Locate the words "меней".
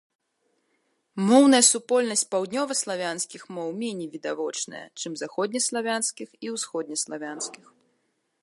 3.83-4.09